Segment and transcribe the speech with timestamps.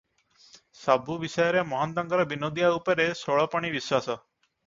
[0.83, 4.17] ସବୁ ବିଷୟରେ ମହନ୍ତଙ୍କର ବିନୋଦିଆ ଉପରେ ଷୋଳପଣି ବିଶ୍ୱାସ।